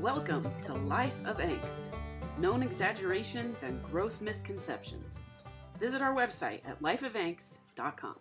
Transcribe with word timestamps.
Welcome 0.00 0.50
to 0.62 0.72
Life 0.72 1.12
of 1.26 1.36
Angst, 1.36 1.90
known 2.38 2.62
exaggerations 2.62 3.64
and 3.64 3.82
gross 3.82 4.22
misconceptions. 4.22 5.18
Visit 5.78 6.00
our 6.00 6.14
website 6.14 6.62
at 6.66 6.80
lifeofangst.com. 6.80 8.16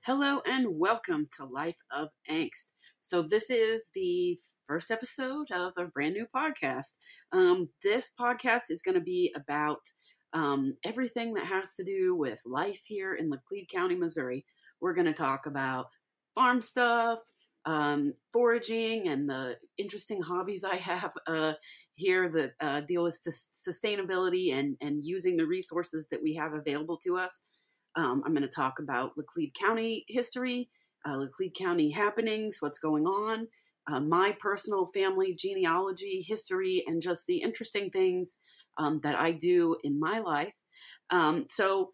Hello 0.00 0.40
and 0.44 0.66
welcome 0.76 1.28
to 1.36 1.44
Life 1.44 1.76
of 1.92 2.08
Angst. 2.28 2.72
So, 3.00 3.22
this 3.22 3.48
is 3.48 3.90
the 3.94 4.40
first 4.66 4.90
episode 4.90 5.52
of 5.52 5.72
a 5.76 5.84
brand 5.84 6.14
new 6.14 6.26
podcast. 6.34 6.96
Um, 7.30 7.68
this 7.84 8.10
podcast 8.18 8.62
is 8.68 8.82
going 8.82 8.96
to 8.96 9.00
be 9.00 9.32
about 9.36 9.82
um, 10.32 10.76
everything 10.84 11.34
that 11.34 11.46
has 11.46 11.76
to 11.76 11.84
do 11.84 12.16
with 12.16 12.40
life 12.44 12.80
here 12.84 13.14
in 13.14 13.30
Laclede 13.30 13.68
County, 13.72 13.94
Missouri. 13.94 14.44
We're 14.80 14.94
going 14.94 15.06
to 15.06 15.12
talk 15.12 15.46
about 15.46 15.86
farm 16.34 16.60
stuff, 16.60 17.20
um, 17.66 18.14
foraging, 18.32 19.08
and 19.08 19.28
the 19.28 19.56
interesting 19.76 20.22
hobbies 20.22 20.64
I 20.64 20.76
have 20.76 21.12
uh, 21.26 21.54
here 21.96 22.30
that 22.30 22.52
uh, 22.60 22.80
deal 22.82 23.02
with 23.02 23.20
sustainability 23.22 24.54
and, 24.54 24.76
and 24.80 25.04
using 25.04 25.36
the 25.36 25.46
resources 25.46 26.08
that 26.10 26.22
we 26.22 26.34
have 26.36 26.54
available 26.54 26.98
to 26.98 27.16
us. 27.16 27.44
Um, 27.96 28.22
I'm 28.24 28.32
going 28.32 28.42
to 28.42 28.48
talk 28.48 28.78
about 28.78 29.12
Laclede 29.16 29.54
County 29.54 30.04
history, 30.08 30.68
uh, 31.06 31.16
Laclede 31.16 31.54
County 31.54 31.90
happenings, 31.90 32.58
what's 32.60 32.78
going 32.78 33.06
on, 33.06 33.48
uh, 33.90 34.00
my 34.00 34.36
personal 34.40 34.86
family 34.94 35.34
genealogy, 35.38 36.24
history, 36.26 36.84
and 36.86 37.00
just 37.00 37.26
the 37.26 37.38
interesting 37.38 37.90
things 37.90 38.38
um, 38.78 39.00
that 39.02 39.16
I 39.16 39.32
do 39.32 39.76
in 39.82 39.98
my 39.98 40.18
life. 40.18 40.52
Um, 41.10 41.46
so, 41.48 41.90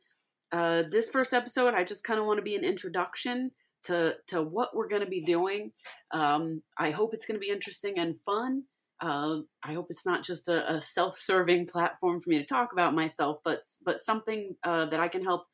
uh, 0.51 0.83
this 0.91 1.09
first 1.09 1.33
episode, 1.33 1.73
I 1.73 1.85
just 1.85 2.05
kind 2.05 2.21
of 2.21 2.27
want 2.27 2.39
to 2.39 2.43
be 2.43 2.57
an 2.57 2.65
introduction 2.65 3.53
to 3.85 4.17
to 4.29 4.43
what 4.43 4.75
we're 4.75 4.89
going 4.89 5.03
to 5.03 5.09
be 5.09 5.23
doing. 5.23 5.73
Um, 6.13 6.63
I 6.79 6.91
hope 6.91 7.15
it's 7.15 7.27
going 7.27 7.37
to 7.37 7.45
be 7.45 7.51
interesting 7.51 7.99
and 7.99 8.17
fun. 8.25 8.65
Uh, 9.01 9.41
I 9.65 9.73
hope 9.73 9.89
it's 9.91 10.07
not 10.07 10.23
just 10.23 10.47
a, 10.47 10.75
a, 10.75 10.81
self-serving 10.81 11.67
platform 11.67 12.21
for 12.21 12.31
me 12.31 12.39
to 12.39 12.45
talk 12.45 12.73
about 12.73 12.95
myself, 12.95 13.39
but 13.45 13.63
but 13.85 14.03
something 14.03 14.55
uh, 14.63 14.87
that 14.87 15.01
I 15.01 15.09
can 15.09 15.25
help 15.25 15.47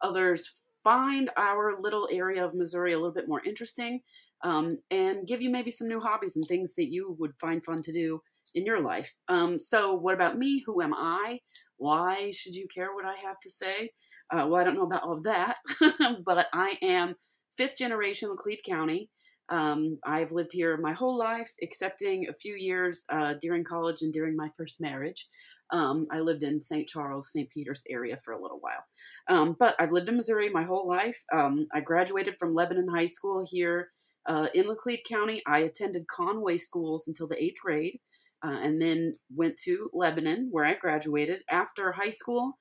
others 0.00 0.50
find 0.82 1.30
our 1.36 1.80
little 1.80 2.08
area 2.10 2.44
of 2.44 2.54
Missouri 2.54 2.92
a 2.92 2.96
little 2.96 3.12
bit 3.12 3.28
more 3.28 3.42
interesting, 3.44 4.00
um, 4.42 4.78
and 4.90 5.26
give 5.26 5.42
you 5.42 5.50
maybe 5.50 5.70
some 5.70 5.88
new 5.88 6.00
hobbies 6.00 6.36
and 6.36 6.44
things 6.46 6.74
that 6.74 6.90
you 6.90 7.16
would 7.18 7.32
find 7.40 7.64
fun 7.64 7.82
to 7.82 7.92
do 7.92 8.20
in 8.54 8.64
your 8.64 8.80
life. 8.80 9.14
Um, 9.28 9.58
so, 9.58 9.94
what 9.94 10.14
about 10.14 10.38
me? 10.38 10.62
Who 10.64 10.80
am 10.82 10.94
I? 10.94 11.40
Why 11.76 12.32
should 12.32 12.54
you 12.54 12.66
care 12.72 12.94
what 12.94 13.04
I 13.04 13.16
have 13.26 13.38
to 13.40 13.50
say? 13.50 13.90
Uh, 14.30 14.46
well, 14.48 14.60
I 14.60 14.64
don't 14.64 14.76
know 14.76 14.84
about 14.84 15.02
all 15.02 15.12
of 15.12 15.24
that, 15.24 15.56
but 16.24 16.46
I 16.52 16.78
am 16.82 17.14
fifth 17.56 17.76
generation 17.76 18.28
Laclede 18.30 18.62
County. 18.66 19.10
Um, 19.50 19.98
I've 20.06 20.32
lived 20.32 20.52
here 20.52 20.76
my 20.78 20.92
whole 20.92 21.18
life, 21.18 21.50
excepting 21.60 22.28
a 22.28 22.34
few 22.34 22.54
years 22.54 23.04
uh, 23.10 23.34
during 23.42 23.64
college 23.64 24.02
and 24.02 24.12
during 24.12 24.36
my 24.36 24.48
first 24.56 24.80
marriage. 24.80 25.26
Um, 25.70 26.06
I 26.10 26.20
lived 26.20 26.42
in 26.42 26.60
St. 26.60 26.88
Charles, 26.88 27.30
St. 27.30 27.48
Peter's 27.50 27.82
area 27.90 28.16
for 28.16 28.32
a 28.32 28.40
little 28.40 28.60
while. 28.60 28.84
Um, 29.28 29.56
but 29.58 29.74
I've 29.78 29.92
lived 29.92 30.08
in 30.08 30.16
Missouri 30.16 30.48
my 30.48 30.62
whole 30.62 30.88
life. 30.88 31.20
Um, 31.32 31.66
I 31.74 31.80
graduated 31.80 32.36
from 32.38 32.54
Lebanon 32.54 32.88
High 32.88 33.06
School 33.06 33.46
here 33.48 33.88
uh, 34.26 34.48
in 34.54 34.66
Laclede 34.66 35.04
County. 35.08 35.42
I 35.46 35.60
attended 35.60 36.06
Conway 36.08 36.58
schools 36.58 37.08
until 37.08 37.28
the 37.28 37.42
eighth 37.42 37.60
grade 37.62 37.98
uh, 38.44 38.50
and 38.50 38.80
then 38.80 39.12
went 39.34 39.56
to 39.64 39.90
Lebanon 39.92 40.48
where 40.50 40.64
I 40.64 40.74
graduated. 40.74 41.42
After 41.50 41.92
high 41.92 42.10
school, 42.10 42.58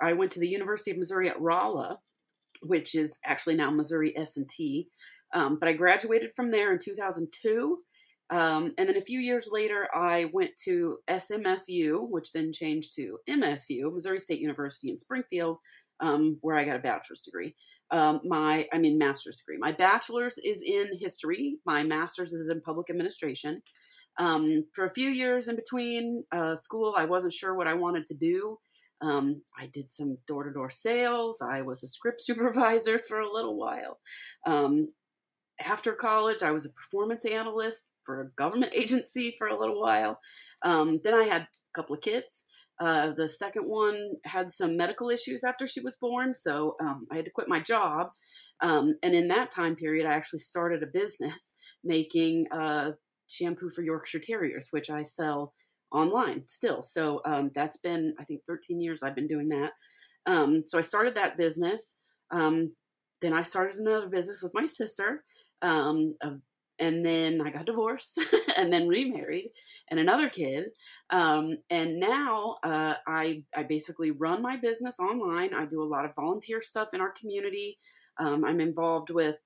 I 0.00 0.12
went 0.12 0.30
to 0.32 0.40
the 0.40 0.48
University 0.48 0.90
of 0.90 0.98
Missouri 0.98 1.28
at 1.28 1.40
Rolla 1.40 1.98
which 2.62 2.94
is 2.94 3.18
actually 3.24 3.54
now 3.54 3.70
Missouri 3.70 4.16
S&T. 4.16 4.88
Um, 5.34 5.58
but 5.58 5.68
I 5.68 5.72
graduated 5.72 6.30
from 6.34 6.50
there 6.50 6.72
in 6.72 6.78
2002. 6.78 7.78
Um, 8.30 8.72
and 8.78 8.88
then 8.88 8.96
a 8.96 9.02
few 9.02 9.20
years 9.20 9.48
later, 9.50 9.88
I 9.94 10.30
went 10.32 10.52
to 10.64 10.98
SMSU, 11.08 12.08
which 12.08 12.32
then 12.32 12.52
changed 12.52 12.94
to 12.96 13.18
MSU, 13.28 13.92
Missouri 13.92 14.20
State 14.20 14.40
University 14.40 14.90
in 14.90 14.98
Springfield, 14.98 15.58
um, 16.00 16.38
where 16.40 16.56
I 16.56 16.64
got 16.64 16.76
a 16.76 16.80
bachelor's 16.80 17.22
degree. 17.22 17.54
Um, 17.90 18.20
my, 18.24 18.66
I 18.72 18.78
mean, 18.78 18.96
master's 18.96 19.36
degree. 19.38 19.58
My 19.58 19.72
bachelor's 19.72 20.38
is 20.38 20.62
in 20.62 20.90
history. 20.98 21.58
My 21.66 21.82
master's 21.82 22.32
is 22.32 22.48
in 22.48 22.62
public 22.62 22.88
administration. 22.88 23.60
Um, 24.18 24.64
for 24.74 24.86
a 24.86 24.94
few 24.94 25.10
years 25.10 25.48
in 25.48 25.56
between 25.56 26.24
uh, 26.32 26.56
school, 26.56 26.94
I 26.96 27.04
wasn't 27.04 27.34
sure 27.34 27.54
what 27.54 27.68
I 27.68 27.74
wanted 27.74 28.06
to 28.06 28.14
do. 28.14 28.58
Um, 29.02 29.42
I 29.58 29.66
did 29.66 29.88
some 29.88 30.18
door 30.28 30.44
to 30.44 30.52
door 30.52 30.70
sales. 30.70 31.42
I 31.42 31.62
was 31.62 31.82
a 31.82 31.88
script 31.88 32.20
supervisor 32.22 32.98
for 32.98 33.20
a 33.20 33.32
little 33.32 33.58
while. 33.58 33.98
Um, 34.46 34.92
after 35.60 35.92
college, 35.92 36.42
I 36.42 36.50
was 36.50 36.66
a 36.66 36.72
performance 36.72 37.24
analyst 37.24 37.88
for 38.04 38.20
a 38.20 38.30
government 38.40 38.72
agency 38.76 39.34
for 39.38 39.48
a 39.48 39.58
little 39.58 39.80
while. 39.80 40.18
Um, 40.64 41.00
then 41.04 41.14
I 41.14 41.24
had 41.24 41.42
a 41.42 41.46
couple 41.74 41.94
of 41.94 42.02
kids. 42.02 42.44
Uh, 42.80 43.12
the 43.16 43.28
second 43.28 43.62
one 43.62 44.12
had 44.24 44.50
some 44.50 44.76
medical 44.76 45.08
issues 45.08 45.44
after 45.44 45.68
she 45.68 45.80
was 45.80 45.96
born, 46.00 46.34
so 46.34 46.74
um, 46.80 47.06
I 47.12 47.16
had 47.16 47.24
to 47.26 47.30
quit 47.30 47.48
my 47.48 47.60
job. 47.60 48.08
Um, 48.60 48.96
and 49.02 49.14
in 49.14 49.28
that 49.28 49.52
time 49.52 49.76
period, 49.76 50.06
I 50.06 50.14
actually 50.14 50.40
started 50.40 50.82
a 50.82 50.86
business 50.86 51.54
making 51.84 52.46
uh, 52.50 52.92
shampoo 53.28 53.70
for 53.74 53.82
Yorkshire 53.82 54.20
Terriers, 54.20 54.68
which 54.70 54.90
I 54.90 55.04
sell 55.04 55.52
online 55.92 56.44
still. 56.46 56.82
So 56.82 57.20
um, 57.24 57.50
that's 57.54 57.76
been, 57.78 58.14
I 58.18 58.24
think, 58.24 58.40
13 58.46 58.80
years 58.80 59.02
I've 59.02 59.14
been 59.14 59.28
doing 59.28 59.48
that. 59.48 59.72
Um, 60.26 60.64
so 60.66 60.78
I 60.78 60.82
started 60.82 61.14
that 61.14 61.36
business. 61.36 61.96
Um, 62.30 62.74
then 63.20 63.32
I 63.32 63.42
started 63.42 63.76
another 63.76 64.08
business 64.08 64.42
with 64.42 64.52
my 64.54 64.66
sister. 64.66 65.24
Um, 65.62 66.14
and 66.78 67.06
then 67.06 67.40
I 67.40 67.50
got 67.50 67.66
divorced 67.66 68.18
and 68.56 68.72
then 68.72 68.88
remarried 68.88 69.50
and 69.90 70.00
another 70.00 70.28
kid. 70.28 70.64
Um, 71.10 71.58
and 71.70 72.00
now 72.00 72.56
uh, 72.64 72.94
I, 73.06 73.44
I 73.54 73.62
basically 73.62 74.10
run 74.10 74.42
my 74.42 74.56
business 74.56 74.98
online. 74.98 75.54
I 75.54 75.64
do 75.66 75.82
a 75.82 75.84
lot 75.84 76.04
of 76.04 76.14
volunteer 76.16 76.60
stuff 76.60 76.88
in 76.92 77.00
our 77.00 77.12
community. 77.12 77.78
Um, 78.18 78.44
I'm 78.44 78.60
involved 78.60 79.10
with 79.10 79.36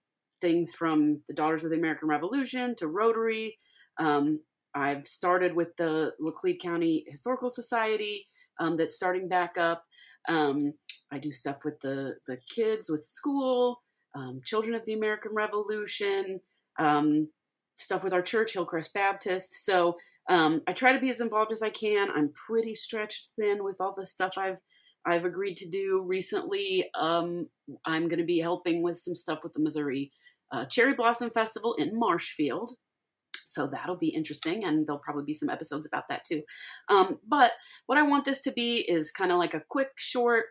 things 0.41 0.75
from 0.75 1.21
the 1.29 1.35
Daughters 1.35 1.65
of 1.65 1.71
the 1.71 1.77
American 1.77 2.09
Revolution 2.09 2.75
to 2.77 2.89
Rotary. 2.89 3.59
Um, 3.99 4.41
I've 4.77 5.09
started 5.09 5.57
with 5.57 5.75
the 5.77 6.13
Laclede 6.21 6.61
County 6.61 7.05
Historical 7.09 7.49
Society 7.49 8.27
um, 8.61 8.77
that's 8.77 8.97
starting 8.97 9.27
back 9.27 9.57
up. 9.59 9.83
Um, 10.29 10.75
I 11.11 11.19
do 11.19 11.33
stuff 11.33 11.65
with 11.65 11.81
the 11.81 12.17
the 12.27 12.39
kids 12.55 12.91
with 12.91 13.03
school, 13.03 13.83
um, 14.15 14.41
Children 14.45 14.75
of 14.75 14.85
the 14.85 14.93
American 14.93 15.33
Revolution, 15.35 16.41
um, 16.79 17.29
stuff 17.77 18.05
with 18.05 18.13
our 18.13 18.23
church, 18.23 18.53
Hillcrest 18.53 18.93
Baptist. 18.93 19.65
So 19.65 19.97
um, 20.29 20.61
I 20.67 20.73
try 20.75 20.93
to 20.93 21.01
be 21.01 21.11
as 21.11 21.21
involved 21.21 21.53
as 21.53 21.63
I 21.63 21.71
can. 21.71 22.11
I'm 22.11 22.33
pretty 22.47 22.75
stretched 22.75 23.31
thin 23.39 23.65
with 23.65 23.77
all 23.81 23.95
the 23.97 24.07
stuff 24.07 24.33
I've 24.37 24.59
I've 25.07 25.25
agreed 25.25 25.57
to 25.59 25.71
do 25.71 26.03
recently. 26.05 26.91
Um, 26.99 27.49
I'm 27.87 28.09
going 28.09 28.19
to 28.19 28.25
be 28.25 28.41
helping 28.41 28.83
with 28.83 28.99
some 28.99 29.15
stuff 29.15 29.41
with 29.43 29.55
the 29.55 29.63
Missouri 29.63 30.11
uh, 30.53 30.65
Cherry 30.67 30.95
Blossom 30.95 31.31
Festival 31.31 31.75
in 31.75 31.99
Marshfield. 31.99 32.73
So 33.47 33.67
that'll 33.69 33.97
be 33.97 34.09
interesting, 34.09 34.65
and 34.65 34.87
there'll 34.87 35.01
probably 35.01 35.25
be 35.25 35.35
some 35.35 35.49
episodes 35.49 35.87
about 35.87 36.09
that 36.09 36.25
too. 36.25 36.43
Um, 36.89 37.19
but 37.27 37.53
what 37.87 37.97
I 37.97 38.03
want 38.03 38.25
this 38.25 38.43
to 38.43 38.53
be 38.53 38.79
is 38.79 39.11
kind 39.11 39.33
of 39.33 39.39
like 39.39 39.55
a 39.55 39.63
quick, 39.69 39.91
short, 39.97 40.47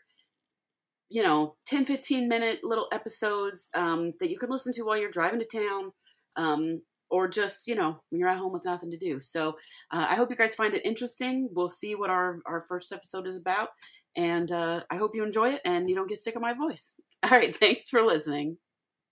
you 1.09 1.21
know, 1.21 1.55
10, 1.67 1.85
15 1.85 2.27
minute 2.27 2.59
little 2.63 2.87
episodes 2.91 3.69
um, 3.75 4.13
that 4.19 4.29
you 4.29 4.39
can 4.39 4.49
listen 4.49 4.73
to 4.73 4.83
while 4.83 4.97
you're 4.97 5.11
driving 5.11 5.39
to 5.39 5.45
town. 5.45 5.91
Um, 6.37 6.81
or 7.09 7.27
just 7.27 7.67
you 7.67 7.75
know 7.75 8.01
when 8.09 8.19
you're 8.19 8.29
at 8.29 8.37
home 8.37 8.51
with 8.51 8.65
nothing 8.65 8.91
to 8.91 8.97
do 8.97 9.21
so 9.21 9.49
uh, 9.91 10.07
i 10.09 10.15
hope 10.15 10.29
you 10.29 10.35
guys 10.35 10.55
find 10.55 10.73
it 10.73 10.85
interesting 10.85 11.47
we'll 11.53 11.69
see 11.69 11.95
what 11.95 12.09
our 12.09 12.39
our 12.45 12.65
first 12.67 12.91
episode 12.91 13.27
is 13.27 13.35
about 13.35 13.69
and 14.17 14.51
uh, 14.51 14.81
i 14.89 14.97
hope 14.97 15.11
you 15.13 15.23
enjoy 15.23 15.49
it 15.49 15.61
and 15.65 15.89
you 15.89 15.95
don't 15.95 16.09
get 16.09 16.21
sick 16.21 16.35
of 16.35 16.41
my 16.41 16.53
voice 16.53 16.99
all 17.23 17.29
right 17.29 17.55
thanks 17.57 17.89
for 17.89 18.01
listening 18.01 18.57